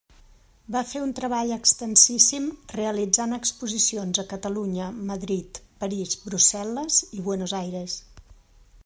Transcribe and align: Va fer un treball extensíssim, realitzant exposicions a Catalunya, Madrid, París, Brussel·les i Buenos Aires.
Va 0.75 0.81
fer 0.91 1.01
un 1.07 1.11
treball 1.17 1.51
extensíssim, 1.57 2.47
realitzant 2.79 3.37
exposicions 3.37 4.23
a 4.23 4.27
Catalunya, 4.33 4.89
Madrid, 5.11 5.61
París, 5.85 6.17
Brussel·les 6.25 7.03
i 7.21 7.25
Buenos 7.29 7.55
Aires. 7.63 8.03